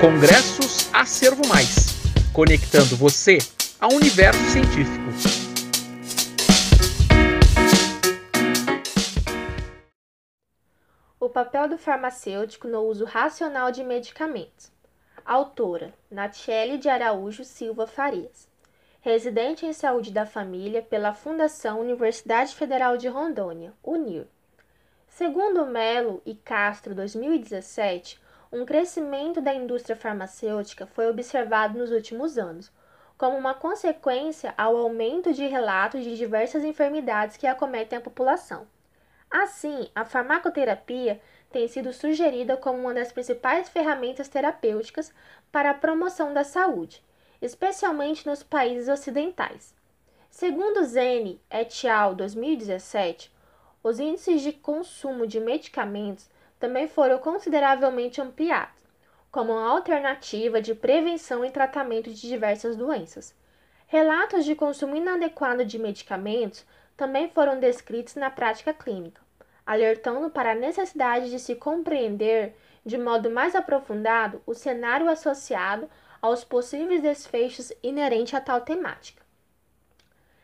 [0.00, 1.88] Congressos Acervo Mais,
[2.32, 3.36] conectando você
[3.78, 5.04] ao universo científico.
[11.20, 14.72] O papel do farmacêutico no uso racional de medicamentos.
[15.22, 18.48] Autora: Natiele de Araújo Silva Farias.
[19.02, 24.26] Residente em saúde da família pela Fundação Universidade Federal de Rondônia, UNIR.
[25.10, 28.18] Segundo Melo e Castro 2017,
[28.52, 32.72] um crescimento da indústria farmacêutica foi observado nos últimos anos,
[33.16, 38.66] como uma consequência ao aumento de relatos de diversas enfermidades que acometem a população.
[39.30, 41.20] Assim, a farmacoterapia
[41.52, 45.12] tem sido sugerida como uma das principais ferramentas terapêuticas
[45.52, 47.04] para a promoção da saúde,
[47.40, 49.74] especialmente nos países ocidentais.
[50.28, 52.14] Segundo Zene et al.
[52.14, 53.32] 2017,
[53.82, 56.28] os índices de consumo de medicamentos
[56.60, 58.84] também foram consideravelmente ampliados,
[59.32, 63.34] como uma alternativa de prevenção e tratamento de diversas doenças.
[63.86, 66.64] Relatos de consumo inadequado de medicamentos
[66.96, 69.22] também foram descritos na prática clínica,
[69.66, 75.88] alertando para a necessidade de se compreender de modo mais aprofundado o cenário associado
[76.20, 79.22] aos possíveis desfechos inerentes a tal temática.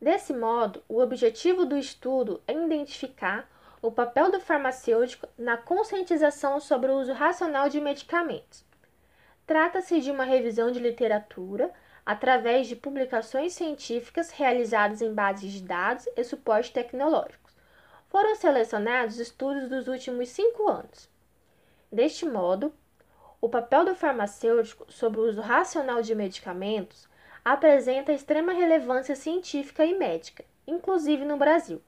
[0.00, 3.48] Desse modo, o objetivo do estudo é identificar
[3.80, 8.64] o papel do farmacêutico na conscientização sobre o uso racional de medicamentos.
[9.46, 11.72] Trata-se de uma revisão de literatura
[12.04, 17.56] através de publicações científicas realizadas em bases de dados e suporte tecnológicos.
[18.08, 21.08] Foram selecionados estudos dos últimos cinco anos.
[21.92, 22.72] Deste modo,
[23.40, 27.08] o papel do farmacêutico sobre o uso racional de medicamentos
[27.44, 31.80] apresenta extrema relevância científica e médica, inclusive no Brasil.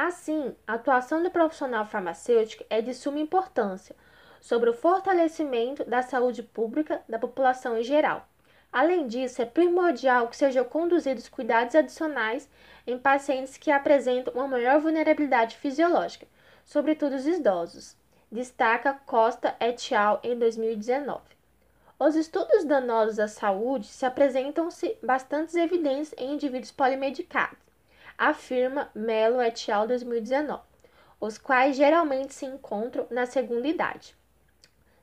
[0.00, 3.96] Assim, a atuação do profissional farmacêutico é de suma importância
[4.40, 8.24] sobre o fortalecimento da saúde pública da população em geral.
[8.72, 12.48] Além disso, é primordial que sejam conduzidos cuidados adicionais
[12.86, 16.28] em pacientes que apresentam uma maior vulnerabilidade fisiológica,
[16.64, 17.96] sobretudo os idosos,
[18.30, 20.20] destaca Costa et al.
[20.22, 21.22] em 2019.
[21.98, 27.67] Os estudos danosos à saúde se apresentam-se bastantes evidentes em indivíduos polimedicados
[28.18, 29.86] afirma Mello et al.
[29.86, 30.60] 2019,
[31.20, 34.16] os quais geralmente se encontram na segunda idade.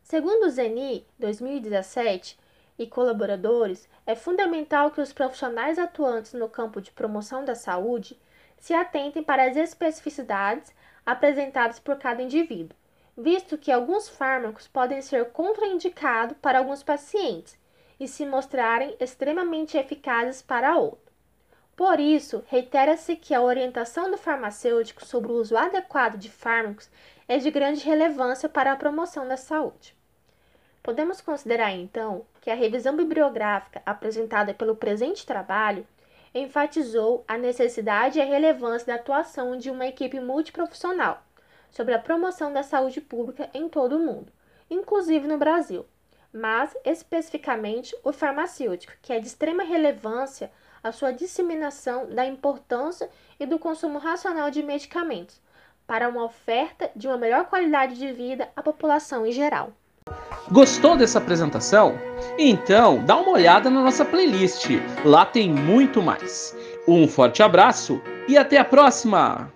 [0.03, 2.37] Segundo Zeni, 2017,
[2.77, 8.19] e colaboradores, é fundamental que os profissionais atuantes no campo de promoção da saúde
[8.57, 10.73] se atentem para as especificidades
[11.05, 12.77] apresentadas por cada indivíduo,
[13.17, 17.57] visto que alguns fármacos podem ser contraindicados para alguns pacientes
[17.99, 21.04] e se mostrarem extremamente eficazes para outros.
[21.75, 26.89] Por isso, reitera-se que a orientação do farmacêutico sobre o uso adequado de fármacos
[27.27, 29.93] é de grande relevância para a promoção da saúde.
[30.81, 35.85] Podemos considerar, então, que a revisão bibliográfica apresentada pelo presente trabalho
[36.33, 41.23] enfatizou a necessidade e a relevância da atuação de uma equipe multiprofissional
[41.71, 44.31] sobre a promoção da saúde pública em todo o mundo,
[44.69, 45.85] inclusive no Brasil,
[46.31, 50.51] mas especificamente o farmacêutico, que é de extrema relevância
[50.85, 53.09] a sua disseminação da importância
[53.39, 55.41] e do consumo racional de medicamentos,
[55.87, 59.71] para uma oferta de uma melhor qualidade de vida à população em geral.
[60.51, 61.97] Gostou dessa apresentação?
[62.37, 64.69] Então, dá uma olhada na nossa playlist.
[65.03, 66.55] Lá tem muito mais.
[66.87, 69.54] Um forte abraço e até a próxima!